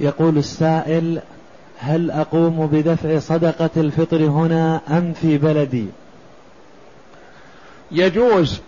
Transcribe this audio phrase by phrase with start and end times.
[0.00, 1.20] يقول السائل
[1.78, 5.86] هل أقوم بدفع صدقة الفطر هنا أم في بلدي؟
[7.92, 8.60] يجوز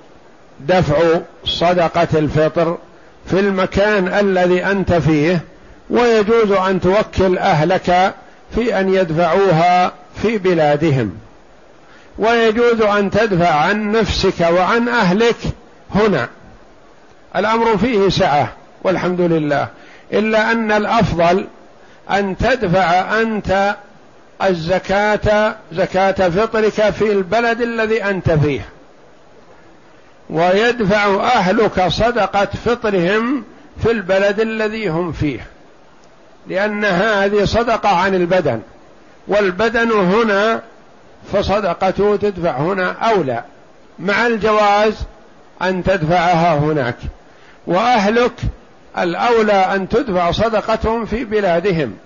[0.60, 2.78] دفع صدقة الفطر
[3.26, 5.40] في المكان الذي أنت فيه
[5.90, 8.14] ويجوز أن توكل أهلك
[8.54, 9.92] في أن يدفعوها
[10.22, 11.12] في بلادهم.
[12.18, 15.36] ويجوز أن تدفع عن نفسك وعن أهلك
[15.94, 16.28] هنا.
[17.36, 18.52] الأمر فيه سعة
[18.84, 19.68] والحمد لله.
[20.12, 21.46] إلا أن الأفضل
[22.10, 23.76] أن تدفع أنت
[24.42, 28.68] الزكاة زكاة فطرك في البلد الذي أنت فيه.
[30.30, 33.44] ويدفع أهلك صدقة فطرهم
[33.82, 35.46] في البلد الذي هم فيه.
[36.46, 38.60] لأن هذه صدقة عن البدن.
[39.28, 40.62] والبدن هنا
[41.32, 43.44] فصدقته تدفع هنا أولى.
[43.98, 44.94] مع الجواز
[45.62, 46.96] أن تدفعها هناك.
[47.66, 48.32] وأهلك
[48.98, 51.96] الأولى أن تدفع صدقتهم في بلادهم.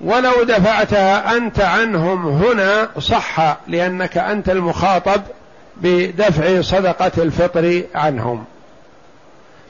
[0.00, 5.22] ولو دفعتها أنت عنهم هنا صح لأنك أنت المخاطب
[5.76, 8.44] بدفع صدقة الفطر عنهم.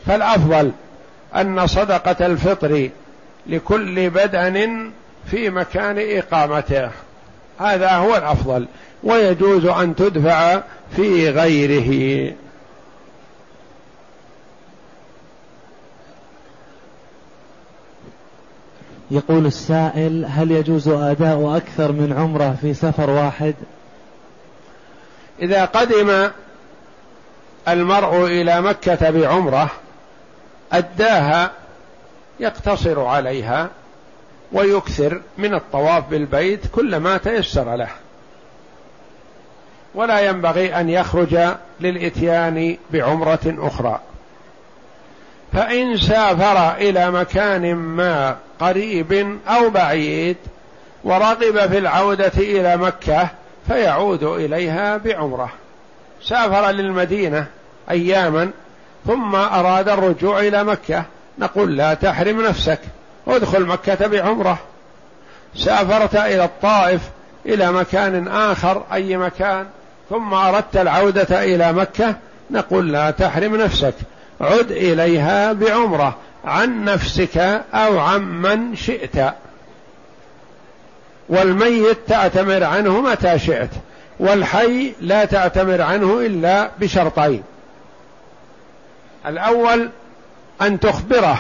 [0.07, 0.73] فالأفضل
[1.37, 2.91] أن صدقة الفطر
[3.47, 4.91] لكل بدن
[5.31, 6.91] في مكان إقامته.
[7.59, 8.67] هذا هو الأفضل
[9.03, 10.61] ويجوز أن تدفع
[10.97, 12.33] في غيره.
[19.13, 23.55] يقول السائل هل يجوز أداء أكثر من عمرة في سفر واحد؟
[25.43, 26.31] إذا قدم
[27.69, 29.71] المرء إلى مكة بعمرة
[30.73, 31.51] أداها
[32.41, 33.69] يقتصر عليها
[34.53, 37.91] ويكثر من الطواف بالبيت كلما تيسر له.
[39.95, 41.39] ولا ينبغي أن يخرج
[41.81, 44.01] للإتيان بعمرة أخرى.
[45.53, 50.37] فإن سافر إلى مكان ما قريب أو بعيد
[51.05, 53.29] ورغب في العودة إلى مكة
[53.67, 55.53] فيعود إليها بعمرة.
[56.23, 57.47] سافر للمدينة
[57.91, 58.51] أياما
[59.07, 61.05] ثم أراد الرجوع إلى مكة.
[61.39, 62.79] نقول لا تحرم نفسك
[63.29, 64.59] ادخل مكة بعمرة.
[65.57, 67.01] سافرت إلى الطائف
[67.47, 69.67] إلى مكان آخر أي مكان
[70.11, 72.15] ثم أردت العودة إلى مكة.
[72.51, 73.95] نقول لا تحرم نفسك
[74.41, 76.17] عد إليها بعمرة.
[76.45, 77.39] عن نفسك
[77.75, 79.35] أو عن من شئت.
[81.29, 83.71] والميت تعتمر عنه متى شئت
[84.21, 87.43] والحي لا تعتمر عنه إلا بشرطين.
[89.27, 89.91] الأول
[90.63, 91.39] أن تخبره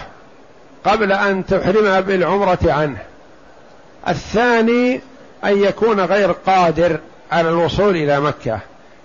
[0.84, 2.98] قبل أن تحرمها بالعمرة عنه.
[4.08, 5.00] الثاني
[5.44, 6.98] أن يكون غير قادر
[7.32, 8.58] على الوصول إلى مكة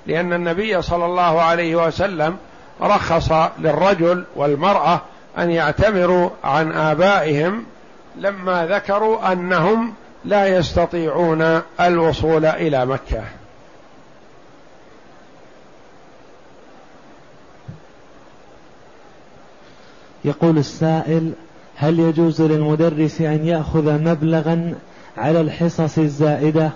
[0.07, 2.37] لأن النبي صلى الله عليه وسلم
[2.81, 5.01] رخص للرجل والمرأة
[5.37, 7.65] أن يعتمروا عن آبائهم
[8.15, 9.93] لما ذكروا أنهم
[10.25, 13.23] لا يستطيعون الوصول إلى مكة.
[20.25, 21.31] يقول السائل
[21.75, 24.75] هل يجوز للمدرس أن يأخذ مبلغا
[25.17, 26.71] على الحصص الزائدة؟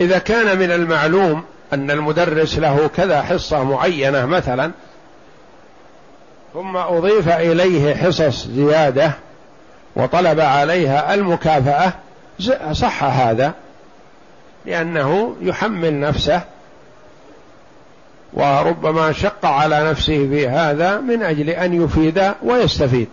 [0.00, 4.70] إذا كان من المعلوم أن المدرس له كذا حصة معينة مثلا
[6.56, 9.12] ثم أضيف إليه حصص زيادة
[9.96, 11.92] وطلب عليها المكافأة
[12.72, 13.54] صح هذا
[14.66, 16.40] لأنه يحمل نفسه
[18.32, 23.08] وربما شق على نفسه في هذا من أجل أن يفيد ويستفيد.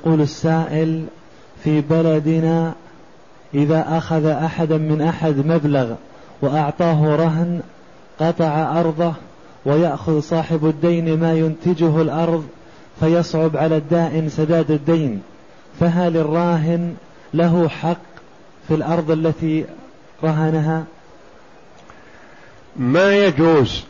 [0.00, 1.04] يقول السائل
[1.64, 2.72] في بلدنا
[3.54, 5.94] إذا أخذ أحدا من أحد مبلغ
[6.42, 7.60] وأعطاه رهن
[8.20, 9.12] قطع أرضه
[9.64, 12.46] ويأخذ صاحب الدين ما ينتجه الأرض
[13.00, 15.22] فيصعب على الدائن سداد الدين
[15.80, 16.94] فهل الراهن
[17.34, 18.00] له حق
[18.68, 19.64] في الأرض التي
[20.24, 20.84] رهنها؟
[22.76, 23.84] ما يجوز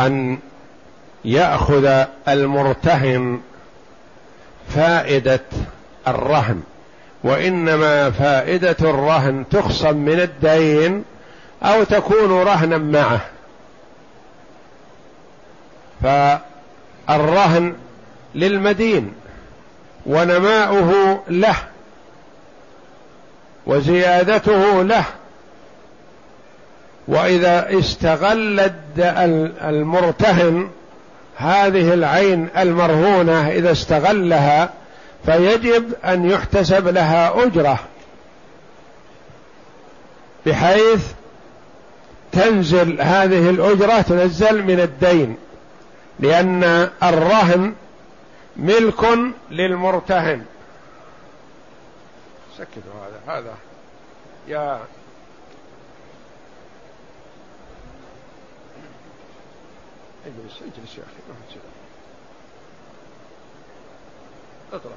[0.00, 0.38] أن
[1.24, 3.40] يأخذ المرتهن
[4.68, 5.40] فائدة
[6.08, 6.62] الرهن.
[7.24, 11.04] وإنما فائدة الرهن تخصم من الدين
[11.62, 13.20] أو تكون رهنا معه.
[16.02, 17.74] فالرهن
[18.34, 19.12] للمدين
[20.06, 21.56] ونماؤه له
[23.66, 25.04] وزيادته له.
[27.08, 28.70] وإذا استغل
[29.62, 30.70] المرتهن
[31.36, 34.70] هذه العين المرهونة إذا استغلها
[35.26, 37.78] فيجب أن يحتسب لها أجرة
[40.46, 41.12] بحيث
[42.32, 45.36] تنزل هذه الأجرة تنزل من الدين
[46.20, 46.64] لأن
[47.02, 47.74] الرهن
[48.56, 49.04] ملك
[49.50, 50.44] للمرتهن.
[52.58, 52.92] سكتوا
[53.26, 53.54] هذا هذا.
[54.48, 54.80] يا
[60.26, 61.36] اجلس اجلس يا أخي ما
[64.72, 64.92] اطرح.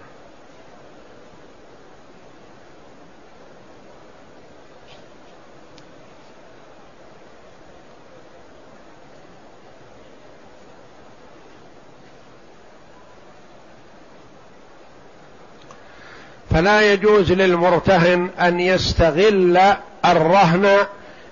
[16.52, 19.58] فلا يجوز للمرتهن أن يستغل
[20.06, 20.88] الرهن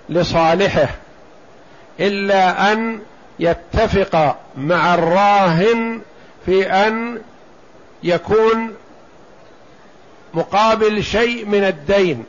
[0.08, 0.88] لصالحه
[2.00, 3.00] إلا أن
[3.40, 6.00] يتفق مع الراهن
[6.46, 7.18] في أن
[8.02, 8.74] يكون
[10.34, 12.24] مقابل شيء من الدين.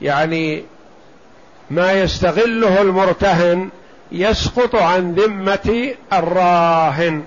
[0.00, 0.64] يعني
[1.70, 3.70] ما يستغله المرتهن
[4.12, 7.24] يسقط عن ذمة الراهن.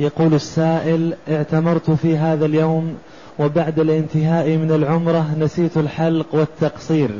[0.00, 2.98] يقول السائل اعتمرت في هذا اليوم
[3.38, 7.10] وبعد الانتهاء من العمرة نسيت الحلق والتقصير.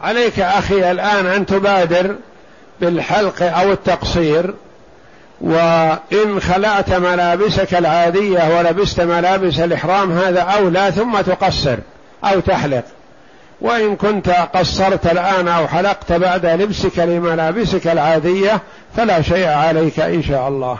[0.00, 2.16] عليك أخي الآن أن تبادر
[2.80, 4.54] بالحلق أو التقصير
[5.40, 11.76] وإن خلعت ملابسك العادية ولبست ملابس الإحرام هذا أولى ثم تقصر
[12.24, 12.84] أو تحلق.
[13.60, 18.60] وإن كنت قصرت الآن أو حلقت بعد لبسك لملابسك العادية
[18.96, 20.78] فلا شيء عليك إن شاء الله.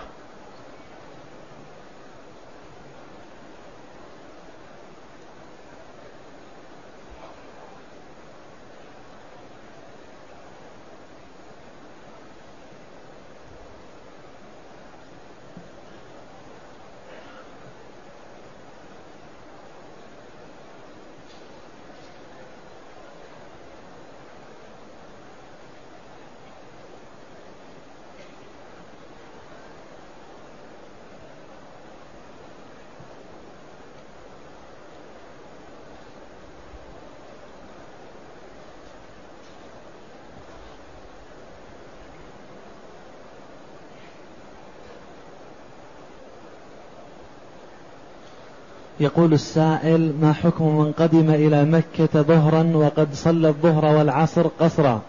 [49.00, 55.00] يقول السائل ما حكم من قدم إلى مكة ظهرا وقد صلى الظهر والعصر قصرا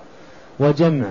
[0.59, 1.05] وجمع؟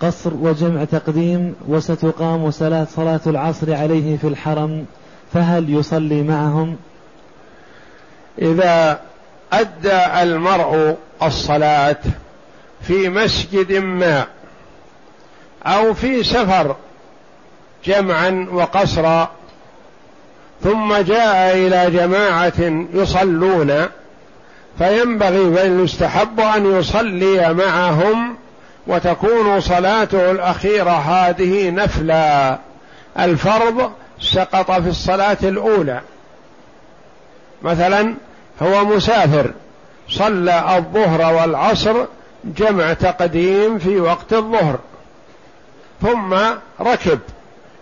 [0.00, 4.86] قصر وجمع تقديم وستقام صلاة صلاة العصر عليه في الحرم
[5.32, 6.76] فهل يصلي معهم؟
[8.38, 9.00] إذا
[9.52, 12.00] أدى المرء الصلاة
[12.80, 14.26] في مسجد ما
[15.66, 16.76] أو في سفر
[17.84, 19.30] جمعا وقصرا
[20.64, 23.86] ثم جاء إلى جماعة يصلون
[24.78, 28.36] فينبغي بل يستحب أن يصلي معهم
[28.86, 32.58] وتكون صلاته الأخيرة هذه نفلا.
[33.18, 33.90] الفرض
[34.20, 36.00] سقط في الصلاة الأولى.
[37.62, 38.14] مثلا
[38.62, 39.50] هو مسافر
[40.08, 41.94] صلى الظهر والعصر
[42.44, 44.78] جمع تقديم في وقت الظهر
[46.02, 46.34] ثم
[46.80, 47.18] ركب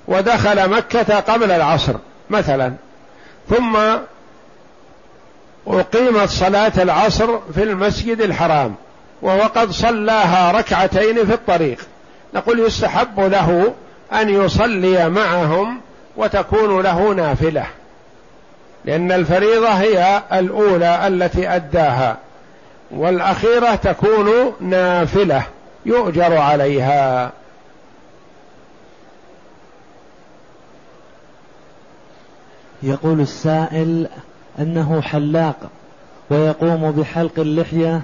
[0.08, 1.94] ودخل مكة قبل العصر.
[2.32, 2.72] مثلا.
[3.50, 3.76] ثم
[5.66, 8.74] أقيمت صلاة العصر في المسجد الحرام
[9.22, 11.78] وهو قد صلاها ركعتين في الطريق.
[12.34, 13.74] نقول يستحب له
[14.12, 15.80] أن يصلي معهم
[16.16, 17.66] وتكون له نافلة
[18.84, 22.16] لأن الفريضة هي الأولى التي أداها
[22.90, 25.42] والأخيرة تكون نافلة
[25.86, 27.30] يؤجر عليها.
[32.82, 34.06] يقول السائل
[34.58, 35.56] أنه حلاق
[36.30, 38.00] ويقوم بحلق اللحية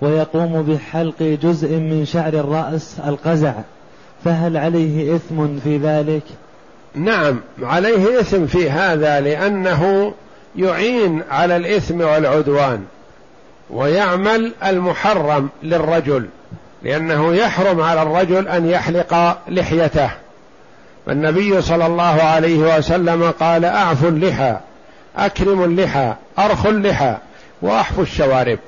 [0.00, 3.54] ويقوم بحلق جزء من شعر الرأس القزع
[4.24, 6.22] فهل عليه إثم في ذلك؟
[6.94, 10.14] نعم عليه إثم في هذا لأنه
[10.56, 12.84] يعين على الإثم والعدوان
[13.70, 16.26] ويعمل المحرم للرجل
[16.82, 20.10] لأنه يحرم على الرجل أن يحلق لحيته
[21.06, 24.56] فالنبي صلى الله عليه وسلم قال أعفوا اللحى
[25.16, 27.16] أكرموا اللحى أرخوا اللحى
[27.62, 28.58] وأحفوا الشوارب.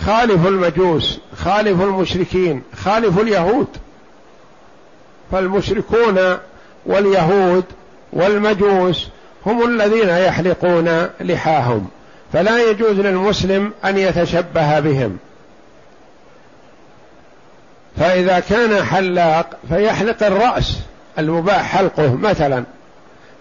[0.00, 3.66] خالفوا المجوس خالفوا المشركين خالفوا اليهود.
[5.32, 6.18] فالمشركون
[6.86, 7.64] واليهود
[8.12, 9.08] والمجوس
[9.46, 11.88] هم الذين يحلقون لحاهم
[12.32, 15.18] فلا يجوز للمسلم أن يتشبه بهم.
[17.98, 20.78] فإذا كان حلاق فيحلق الرأس.
[21.18, 22.64] المباح حلقه مثلا.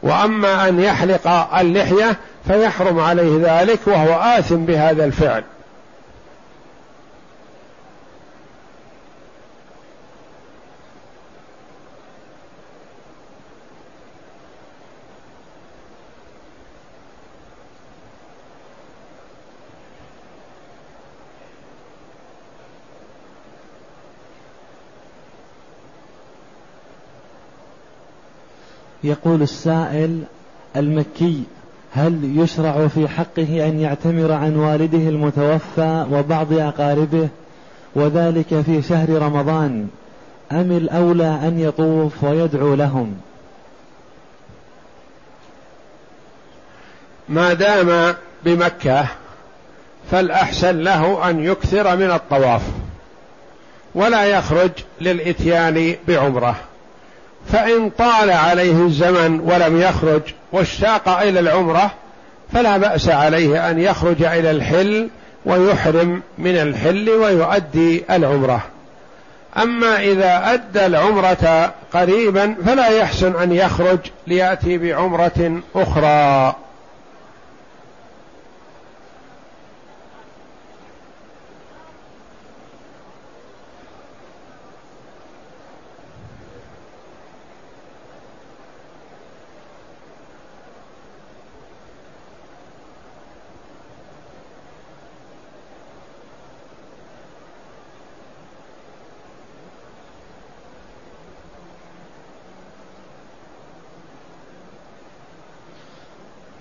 [0.04, 1.28] وأما أن يحلق
[1.60, 2.16] اللحية
[2.48, 5.44] فيحرم عليه ذلك وهو آثم بهذا الفعل.
[29.04, 30.24] يقول السائل
[30.76, 31.44] المكي
[31.94, 37.30] هل يشرع في حقه أن يعتمر عن والده المتوفى وبعض أقاربه
[37.96, 39.88] وذلك في شهر رمضان
[40.52, 43.18] أم الأولى أن يطوف ويدعو لهم؟
[47.30, 48.16] ما دام
[48.46, 49.06] بمكة
[50.12, 52.62] فالأحسن له أن يكثر من الطواف
[53.96, 56.56] ولا يخرج للإتيان بعمرة.
[57.48, 61.92] فإن طال عليه الزمن ولم يخرج واشتاق إلى العمرة
[62.54, 65.10] فلا بأس عليه أن يخرج إلى الحل
[65.46, 68.62] ويحرم من الحل ويؤدي العمرة.
[69.58, 76.56] أما إذا أدى العمرة قريبا فلا يحسن أن يخرج ليأتي بعمرة أخرى.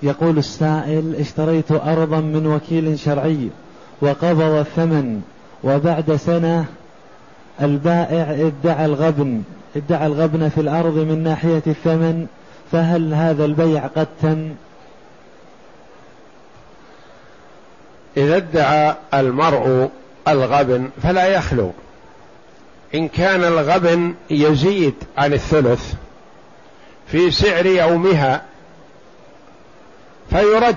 [0.03, 3.49] يقول السائل اشتريت أرضا من وكيل شرعي
[4.01, 5.23] وقبض الثمن
[5.65, 6.65] وبعد سنة
[7.63, 9.43] البائع ادعى الغبن
[9.77, 12.27] ادعى الغبن في الأرض من ناحية الثمن
[12.73, 14.51] فهل هذا البيع قد تم
[18.17, 19.91] إذا ادعى المرء
[20.29, 21.73] الغبن فلا يخلو.
[22.95, 25.95] إن كان الغبن يزيد عن الثلث
[27.07, 28.43] في سعر يومها
[30.31, 30.77] فيرد.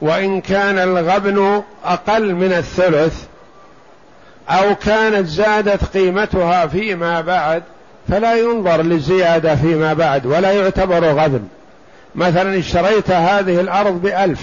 [0.00, 3.24] وإن كان الغبن أقل من الثلث
[4.48, 7.62] أو كانت زادت قيمتها فيما بعد
[8.08, 11.48] فلا ينظر للزيادة فيما بعد ولا يعتبر غبن.
[12.14, 14.40] مثلا اشتريت هذه الأرض بألف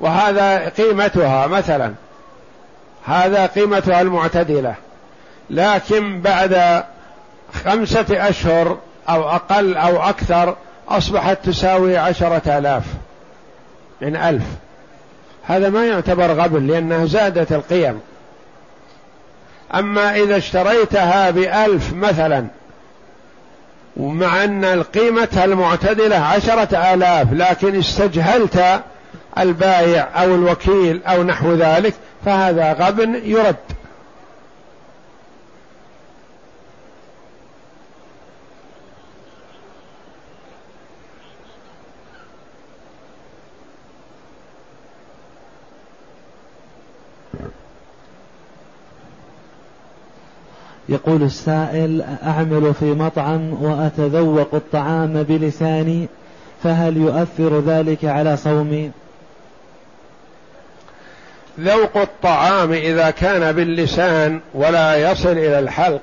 [0.00, 1.92] وهذا قيمتها مثلا
[3.04, 4.74] هذا قيمتها المعتدلة.
[5.50, 6.84] لكن بعد
[7.64, 8.78] خمسة أشهر
[9.08, 10.56] أو أقل أو أكثر
[10.88, 12.84] أصبحت تساوي عشرة آلاف
[14.00, 14.44] من ألف.
[15.42, 18.00] هذا ما يعتبر غبن لأنها زادت القيم.
[19.74, 22.46] أما إذا اشتريتها بألف مثلا
[23.96, 28.82] ومع أن قيمتها المعتدلة عشرة آلاف لكن استجهلت
[29.38, 33.56] البايع أو الوكيل أو نحو ذلك فهذا غبن يرد.
[50.88, 56.08] يقول السائل أعمل في مطعم وأتذوق الطعام بلساني
[56.62, 58.90] فهل يؤثر ذلك على صومي؟
[61.60, 66.00] ذوق الطعام إذا كان باللسان ولا يصل إلى الحلق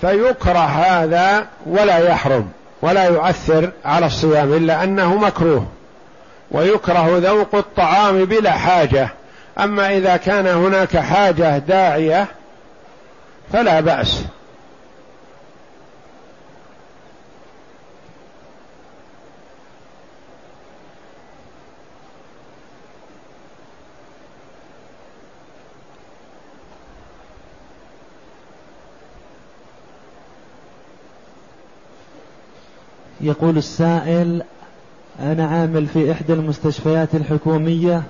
[0.00, 2.48] فيكره هذا ولا يحرم
[2.82, 5.66] ولا يؤثر على الصيام إلا أنه مكروه.
[6.50, 9.08] ويكره ذوق الطعام بلا حاجة.
[9.58, 12.26] أما إذا كان هناك حاجة داعية
[13.52, 14.24] فلا بأس.
[33.20, 34.42] يقول السائل
[35.20, 38.02] أنا عامل في إحدى المستشفيات الحكومية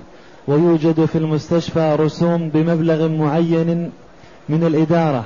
[0.47, 3.91] ويوجد في المستشفى رسوم بمبلغ معين
[4.49, 5.23] من الإدارة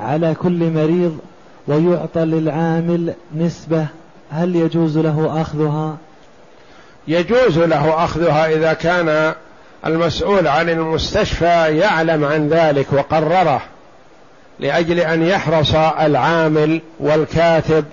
[0.00, 1.18] على كل مريض
[1.66, 3.86] ويعطى للعامل نسبة
[4.30, 5.96] هل يجوز له أخذها؟
[7.08, 9.34] يجوز له أخذها إذا كان
[9.86, 13.60] المسؤول عن المستشفى يعلم عن ذلك وقرره
[14.60, 17.84] لأجل أن يحرص العامل والكاتب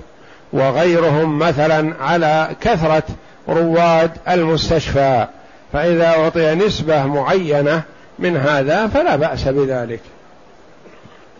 [0.54, 3.04] وغيرهم مثلا على كثرة
[3.50, 5.28] رواد المستشفى
[5.74, 7.82] فإذا أعطي نسبة معينة
[8.20, 10.00] من هذا فلا بأس بذلك.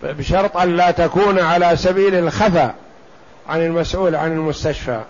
[0.04, 2.76] بشرط أن لا تكون على سبيل الخفاء
[3.48, 5.02] عن المسؤول عن المستشفى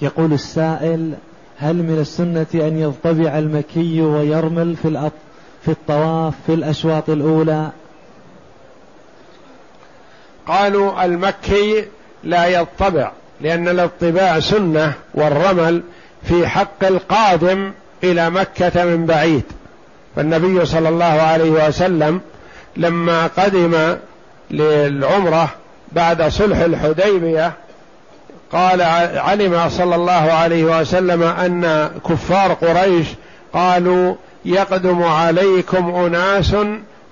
[0.00, 1.14] يقول السائل
[1.58, 5.10] هل من السنة أن يضطبع المكي ويرمل في.
[5.64, 7.70] في الطواف في الأشواط الأولى
[10.46, 11.84] قالوا المكي
[12.24, 15.82] لا يطبع لأن الاطباع سنة والرمل
[16.24, 17.72] في حق القادم
[18.04, 19.44] إلى مكة من بعيد.
[20.16, 22.20] فالنبي صلى الله عليه وسلم
[22.76, 23.96] لما قدم
[24.50, 25.48] للعمرة
[25.92, 27.52] بعد صلح الحديبية
[28.52, 28.82] قال
[29.16, 33.06] علم صلى الله عليه وسلم أن كفار قريش
[33.52, 36.56] قالوا يقدم عليكم أناس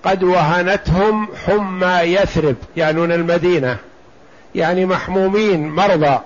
[0.04, 3.76] قد وهنتهم حمى يثرب يعنون المدينة
[4.54, 6.18] يعني محمومين مرضى.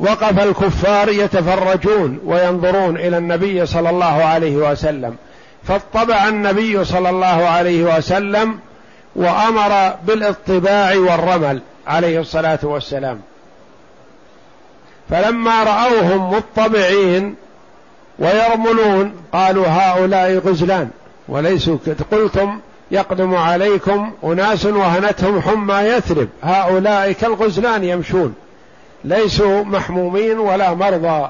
[0.00, 5.16] فوقف الكفار يتفرجون وينظرون إلى النبي صلى الله عليه وسلم.
[5.68, 8.58] فاطبع النبي صلى الله عليه وسلم
[9.16, 13.20] وأمر بالإطباع والرمل عليه الصلاة والسلام.
[15.10, 17.34] فلما رأوهم مطبعين
[18.18, 20.90] ويرملون قالوا هؤلاء غزلان
[21.28, 21.76] وليسوا
[22.12, 22.60] قلتم
[22.90, 26.28] يقدم عليكم أناس وهنتهم حمى يثرب.
[26.42, 28.34] هؤلاء كالغزلان يمشون.
[29.04, 31.28] ليسوا محمومين ولا مرضى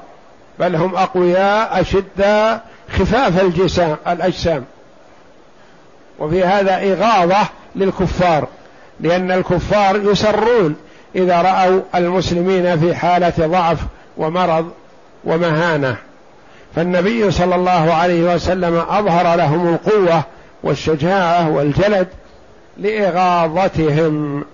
[0.59, 4.65] بل هم أقوياء أشداء خفاف الجسام الأجسام.
[6.19, 8.47] وفي هذا إغاظة للكفار
[8.99, 10.75] لأن الكفار يسرون
[11.15, 13.79] إذا رأوا المسلمين في حالة ضعف
[14.17, 14.71] ومرض
[15.23, 15.95] ومهانة.
[16.75, 20.23] فالنبي صلى الله عليه وسلم أظهر لهم القوة
[20.63, 22.07] والشجاعة والجلد
[22.77, 24.45] لإغاظتهم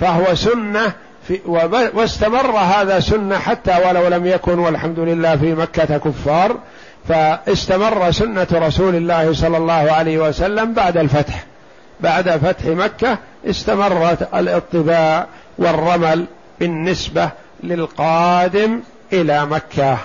[0.00, 0.92] فهو سنة
[1.30, 1.40] في
[1.94, 6.56] واستمر هذا سنة حتى ولو لم يكن والحمد لله في مكة كفار
[7.08, 11.44] فاستمر سنة رسول الله صلى الله عليه وسلم بعد الفتح.
[12.00, 15.26] بعد فتح مكة استمرت الاطباع
[15.58, 16.24] والرمل
[16.60, 17.30] بالنسبة
[17.62, 18.80] للقادم
[19.12, 19.98] إلى مكة.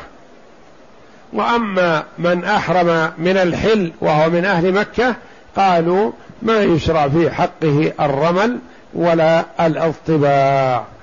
[1.33, 5.15] وأما من أحرم من الحل وهو من أهل مكة
[5.55, 6.11] قالوا
[6.41, 8.59] ما يشرع في حقه الرمل
[8.93, 10.94] ولا الاطباع.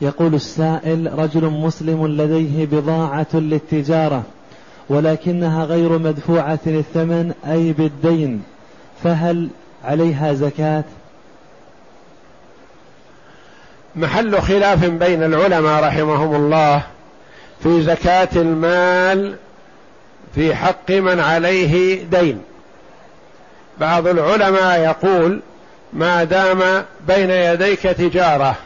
[0.00, 4.22] يقول السائل رجل مسلم لديه بضاعة للتجارة
[4.88, 8.42] ولكنها غير مدفوعة الثمن أي بالدين
[9.04, 9.48] فهل
[9.84, 10.84] عليها زكاة؟
[13.96, 16.82] محل خلاف بين العلماء رحمهم الله
[17.62, 19.36] في زكاة المال
[20.34, 22.42] في حق من عليه دين
[23.80, 25.40] بعض العلماء يقول
[25.92, 28.56] ما دام بين يديك تجارة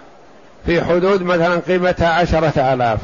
[0.66, 2.98] في حدود مثلا قيمتها عشرة آلاف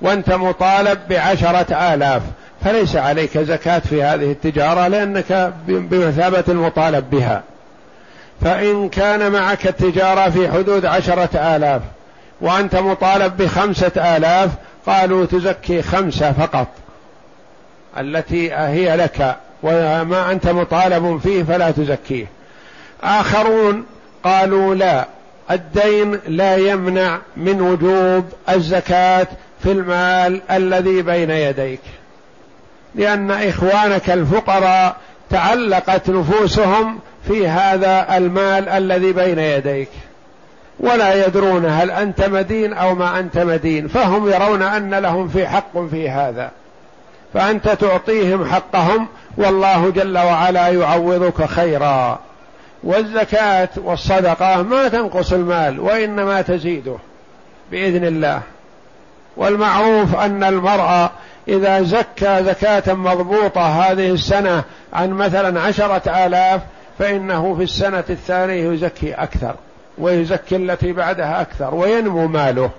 [0.00, 2.22] وأنت مطالب بعشرة آلاف
[2.64, 7.42] فليس عليك زكاة في هذه التجارة لأنك بمثابة المطالب بها.
[8.40, 11.82] فإن كان معك التجارة في حدود عشرة آلاف
[12.40, 14.50] وأنت مطالب بخمسة آلاف
[14.86, 16.68] قالوا تزكي خمسة فقط.
[17.98, 22.26] التي هي لك وما أنت مطالب فيه فلا تزكيه.
[23.02, 23.84] آخرون
[24.24, 25.06] قالوا لا
[25.50, 29.26] الدين لا يمنع من وجوب الزكاة
[29.62, 31.80] في المال الذي بين يديك.
[32.94, 34.96] لأن إخوانك الفقراء
[35.30, 39.88] تعلقت نفوسهم في هذا المال الذي بين يديك.
[40.80, 45.78] ولا يدرون هل أنت مدين أو ما أنت مدين فهم يرون أن لهم في حق
[45.90, 46.50] في هذا.
[47.34, 52.18] فأنت تعطيهم حقهم والله جل وعلا يعوضك خيرا.
[52.84, 56.96] والزكاة والصدقة ما تنقص المال وإنما تزيده
[57.70, 58.40] بإذن الله.
[59.36, 61.10] والمعروف أن المرأة
[61.48, 66.60] إذا زكى زكاة مضبوطة هذه السنة عن مثلا عشرة آلاف
[66.98, 69.54] فإنه في السنة الثانية يزكي أكثر
[69.98, 72.70] ويزكي التي بعدها أكثر وينمو ماله.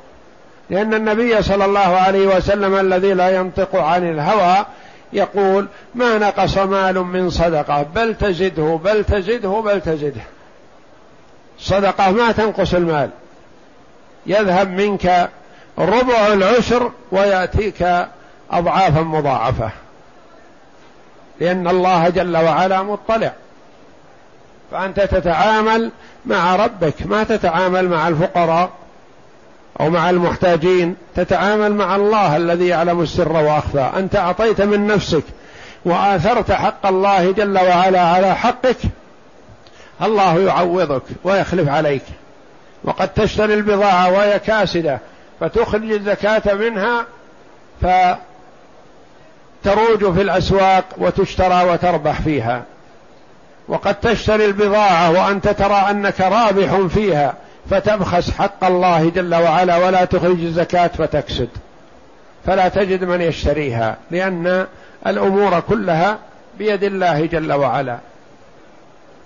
[0.69, 4.65] لأن النبي صلى الله عليه وسلم الذي لا ينطق عن الهوى
[5.13, 10.21] يقول ما نقص مال من صدقة بل تزده بل تزده بل تزده.
[11.59, 13.09] صدقة ما تنقص المال.
[14.25, 15.29] يذهب منك
[15.77, 18.07] ربع العشر ويأتيك
[18.51, 19.69] أضعافا مضاعفة.
[21.39, 23.33] لأن الله جل وعلا مطلع.
[24.71, 25.91] فأنت تتعامل
[26.25, 28.69] مع ربك ما تتعامل مع الفقراء.
[29.79, 33.89] أو مع المحتاجين تتعامل مع الله الذي يعلم السر وأخفى.
[33.97, 35.23] أنت أعطيت من نفسك
[35.85, 38.77] وآثرت حق الله جل وعلا على حقك
[40.01, 42.03] الله يعوضك ويخلف عليك.
[42.83, 44.99] وقد تشتري البضاعة وهي كاسدة
[45.39, 47.05] فتخرج الزكاة منها
[47.81, 48.17] فتروج
[50.13, 52.63] في الأسواق وتشترى وتربح فيها.
[53.67, 57.33] وقد تشتري البضاعة وأنت ترى أنك رابح فيها.
[57.69, 61.49] فتبخس حق الله جل وعلا ولا تخرج الزكاة فتكسد
[62.45, 64.67] فلا تجد من يشتريها لأن
[65.07, 66.17] الأمور كلها
[66.57, 67.97] بيد الله جل وعلا.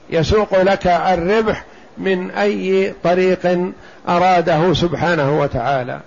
[0.10, 1.63] يسوق لك الربح
[1.97, 3.71] من أي طريق
[4.10, 6.00] أراده سبحانه وتعالى.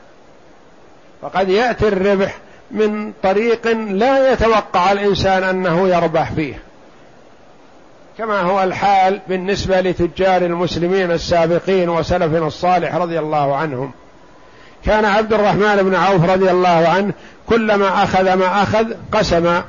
[1.23, 2.39] فقد يأتي الربح
[2.71, 6.59] من طريق لا يتوقع الإنسان أنه يربح فيه.
[8.21, 13.91] كما هو الحال بالنسبة لتجار المسلمين السابقين وسلفنا الصالح رضي الله عنهم.
[14.85, 17.13] كان عبد الرحمن بن عوف رضي الله عنه
[17.49, 19.61] كلما أخذ ما أخذ قسم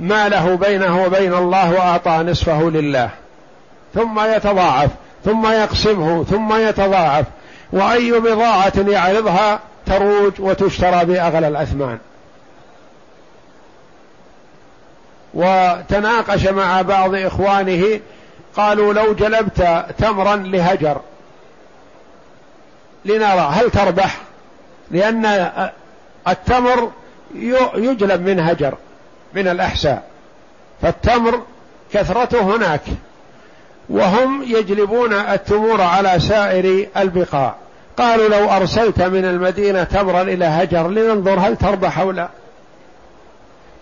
[0.00, 3.10] ماله بينه وبين الله وأعطى نصفه لله.
[3.94, 4.90] ثم يتضاعف
[5.24, 7.24] ثم يقسمه ثم يتضاعف.
[7.72, 11.98] وأي بضاعة يعرضها تروج وتشترى بأغلى الأثمان.
[15.36, 18.00] وتناقش مع بعض إخوانه
[18.56, 21.00] قالوا لو جلبت تمرا لهجر.
[23.04, 24.18] لنرى هل تربح؟
[24.90, 25.50] لأن
[26.28, 26.90] التمر
[27.74, 28.74] يجلب من هجر
[29.34, 30.02] من الأحساء.
[30.82, 31.42] فالتمر
[31.92, 32.82] كثرته هناك
[33.88, 37.54] وهم يجلبون التمور على سائر البقاع.
[37.96, 42.28] قالوا لو أرسلت من المدينة تمرا إلى هجر لننظر هل تربح أو لا.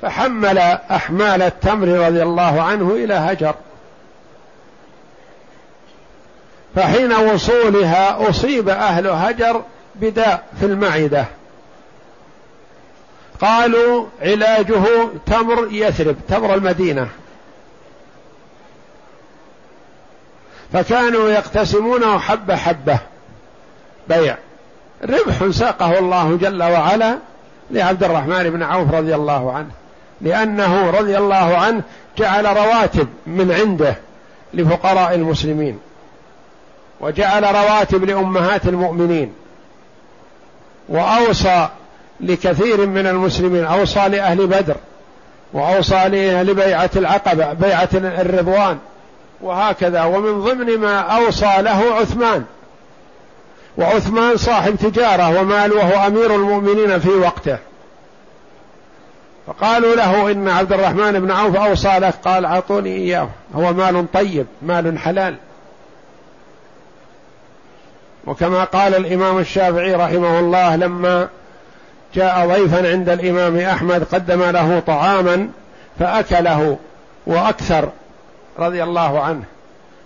[0.02, 0.58] فحمل
[0.90, 3.54] أحمال التمر رضي الله عنه إلى هجر.
[6.76, 9.62] فحين وصولها أصيب أهل هجر
[9.94, 11.24] بداء في المعدة.
[13.40, 14.84] قالوا علاجه
[15.26, 17.08] تمر يثرب تمر المدينة.
[20.72, 22.98] فكانوا يقتسمونه حبة حبة
[24.08, 24.36] بيع.
[25.04, 27.18] ربح ساقه الله جل وعلا
[27.70, 29.70] لعبد الرحمن بن عوف رضي الله عنه.
[30.24, 31.82] لأنه رضي الله عنه
[32.18, 33.96] جعل رواتب من عنده
[34.54, 35.78] لفقراء المسلمين
[37.00, 39.32] وجعل رواتب لأمهات المؤمنين
[40.88, 41.68] وأوصى
[42.20, 44.76] لكثير من المسلمين أوصى لأهل بدر
[45.52, 48.78] وأوصى لأهل بيعة العقبة بيعة الرضوان
[49.40, 50.04] وهكذا.
[50.04, 52.44] ومن ضمن ما أوصى له عثمان
[53.78, 57.58] وعثمان صاحب تجارة ومال وهو أمير المؤمنين في وقته.
[59.46, 62.14] فقالوا له إن عبد الرحمن بن عوف أوصى لك.
[62.24, 63.28] قال أعطوني إياه.
[63.54, 65.36] هو مال طيب مال حلال.
[68.26, 71.28] وكما قال الإمام الشافعي رحمه الله لما
[72.14, 75.48] جاء ضيفا عند الإمام أحمد قدم له طعاما
[75.98, 76.78] فأكله
[77.26, 77.88] وأكثر
[78.58, 79.42] رضي الله عنه.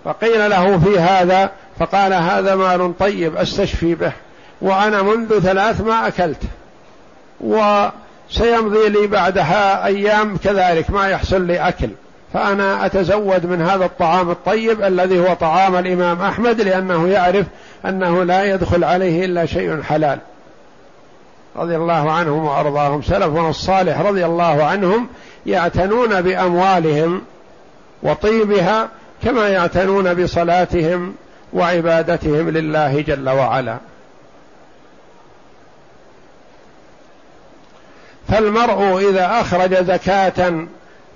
[0.05, 4.13] فقيل له في هذا فقال هذا مال طيب أستشفي به.
[4.61, 6.43] وأنا منذ ثلاث ما أكلت.
[8.31, 11.89] وسيمضي لي بعدها أيام كذلك ما يحصل لي أكل.
[12.33, 17.47] فأنا أتزود من هذا الطعام الطيب الذي هو طعام الإمام أحمد لأنه يعرف
[17.87, 20.19] أنه لا يدخل عليه إلا شيء حلال.
[21.57, 23.03] رضي الله عنهم وأرضاهم.
[23.03, 25.09] سلفنا الصالح رضي الله عنهم
[25.47, 27.23] يعتنون بأموالهم
[28.03, 28.89] وطيبها
[29.25, 31.15] كما يعتنون بصلاتهم
[31.53, 33.77] وعبادتهم لله جل وعلا.
[38.29, 40.67] فالمرء إذا أخرج زكاة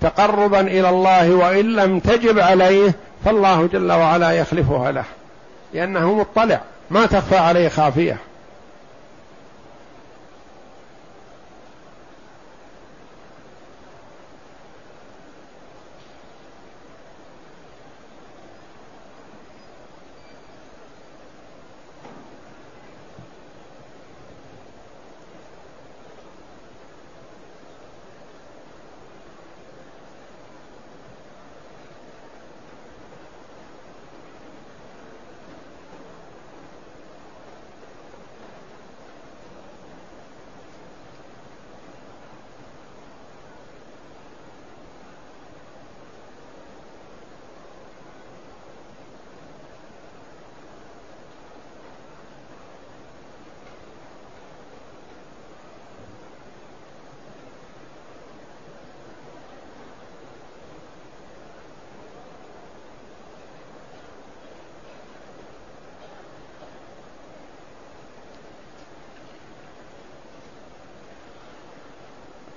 [0.00, 2.92] تقربا إلى الله وإن لم تجب عليه
[3.24, 5.04] فالله جل وعلا يخلفها له
[5.74, 8.16] لأنه مطلع ما تخفى عليه خافية.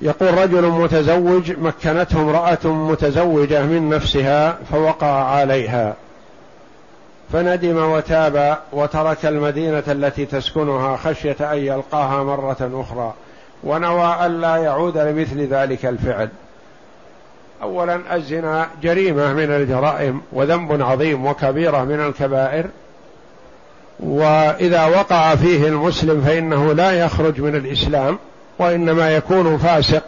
[0.06, 5.96] يقول رجل متزوج مكنته امرأة متزوجة من نفسها فوقع عليها.
[7.34, 13.14] فندم وتاب وترك المدينة التي تسكنها خشية أن يلقاها مرة أخرى
[13.64, 16.30] ونوى ألا يعود لمثل ذلك الفعل.
[17.62, 22.66] أولا الزنا جريمة من الجرائم وذنب عظيم وكبيرة من الكبائر.
[24.00, 28.18] وإذا وقع فيه المسلم فإنه لا يخرج من الإسلام.
[28.60, 30.04] وإنما يكون فاسق.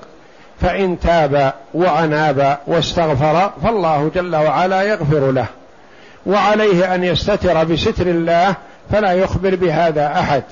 [0.61, 5.45] فإن تاب وأناب واستغفر فالله جل وعلا يغفر له.
[6.25, 8.55] وعليه أن يستتر بستر الله
[8.91, 10.43] فلا يخبر بهذا أحد.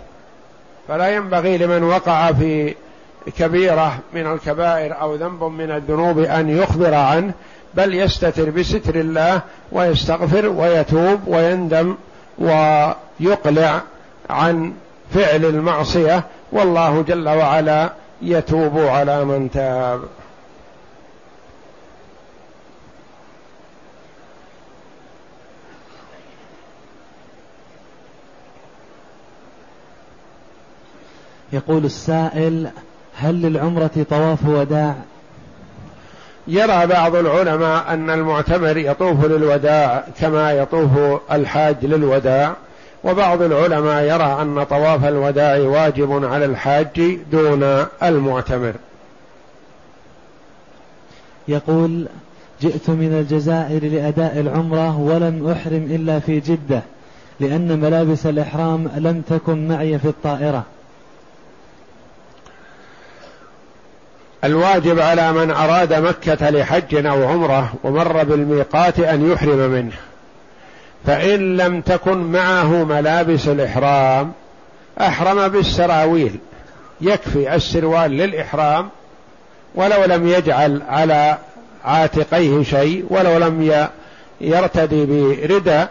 [0.88, 2.76] فلا ينبغي لمن وقع في
[3.38, 7.34] كبيرة من الكبائر أو ذنب من الذنوب أن يخبر عنه
[7.74, 11.96] بل يستتر بستر الله ويستغفر ويتوب ويندم
[12.40, 13.82] ويقلع
[14.30, 14.74] عن
[15.14, 16.24] فعل المعصية
[16.56, 17.90] والله جل وعلا
[18.22, 20.02] يتوب على من تاب.
[31.54, 32.70] يقول السائل
[33.18, 34.96] هل للعمرة طواف وداع؟
[36.48, 40.90] يرى بعض العلماء أن المعتمر يطوف للوداع كما يطوف
[41.32, 42.56] الحاج للوداع.
[43.06, 47.64] وبعض العلماء يرى أن طواف الوداع واجب على الحاج دون
[48.04, 48.74] المعتمر.
[51.48, 52.08] يقول
[52.62, 56.82] جئت من الجزائر لأداء العمرة ولم أحرم إلا في جدة
[57.40, 60.64] لأن ملابس الإحرام لم تكن معي في الطائرة.
[64.44, 69.96] الواجب على من أراد مكة لحج أو عمرة ومر بالميقات أن يحرم منه.
[71.06, 74.32] فإن لم تكن معه ملابس الإحرام
[75.02, 76.40] أحرم بالسراويل.
[77.02, 78.90] يكفي السروال للإحرام
[79.76, 81.38] ولو لم يجعل على
[81.86, 83.86] عاتقيه شيء ولو لم
[84.42, 85.86] يرتدي بردى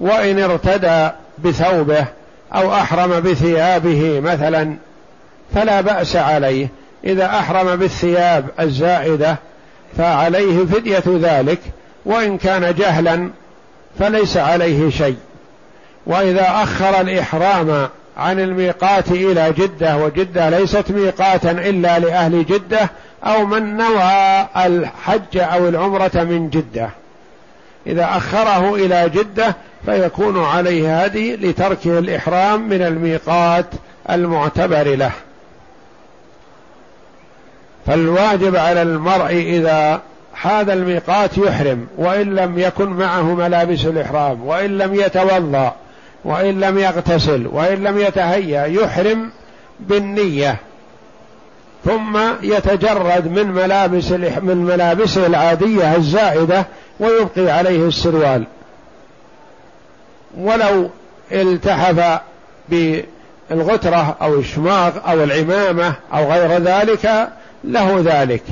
[0.00, 2.04] وإن ارتدى بثوبه
[2.54, 4.76] أو أحرم بثيابه مثلا
[5.54, 6.68] فلا بأس عليه.
[7.04, 9.36] إذا أحرم بالثياب الزائدة
[9.98, 11.58] فعليه فدية ذلك.
[12.04, 13.30] وإن كان جهلا
[13.98, 15.16] فليس عليه شيء.
[16.06, 22.90] وإذا أخر الإحرام عن الميقات إلى جدة وجدة ليست ميقاتا إلا لأهل جدة
[23.24, 26.90] أو من نوى الحج أو العمرة من جدة.
[27.86, 29.56] إذا أخره إلى جدة
[29.86, 33.66] فيكون عليه هذه لتركه الإحرام من الميقات
[34.10, 35.12] المعتبر له.
[37.86, 40.00] فالواجب على المرء إذا
[40.36, 45.74] حاد الميقات يحرم وإن لم يكن معه ملابس الإحرام وإن لم يتوضأ
[46.24, 49.30] وإن لم يغتسل وإن لم يتهيأ يحرم
[49.80, 50.56] بالنية.
[51.84, 54.10] ثم يتجرد من ملابس
[54.42, 56.66] من ملابسه العادية الزائدة
[57.00, 58.44] ويبقي عليه السروال.
[60.38, 60.90] ولو
[61.32, 62.20] التحف
[62.68, 67.28] بالغترة أو الشماغ أو العمامة أو غير ذلك
[67.64, 68.42] له ذلك.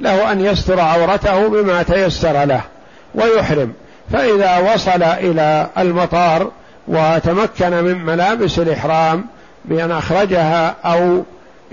[0.00, 2.60] له أن يستر عورته بما تيسر له
[3.14, 3.72] ويحرم.
[4.12, 6.50] فإذا وصل إلى المطار
[6.88, 9.24] وتمكن من ملابس الإحرام
[9.64, 11.22] بأن أخرجها أو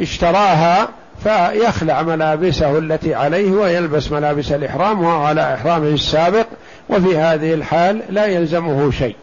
[0.02, 0.88] اشتراها
[1.24, 6.46] فيخلع ملابسه التي عليه ويلبس ملابس الإحرام وهو على إحرامه السابق.
[6.90, 9.16] وفي هذه الحال لا يلزمه شيء.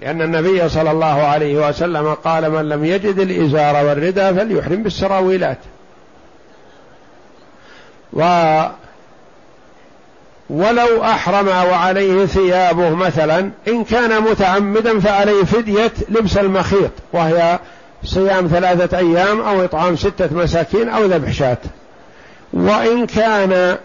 [0.00, 5.58] لأن النبي صلى الله عليه وسلم قال من لم يجد الإزار والردى فليحرم بالسراويلات.
[8.12, 8.22] و
[10.50, 17.58] ولو أحرم وعليه ثيابه مثلا إن كان متعمدا فعليه فدية لبس المخيط وهي
[18.04, 21.58] صيام ثلاثة أيام أو إطعام ستة مساكين أو ذبح شاة.
[22.52, 23.76] وإن كان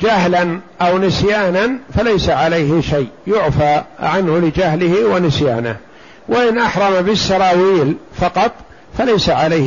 [0.00, 5.76] جهلا أو نسيانا فليس عليه شيء يعفى عنه لجهله ونسيانه.
[6.28, 8.52] وإن أحرم بالسراويل فقط
[8.98, 9.66] فليس عليه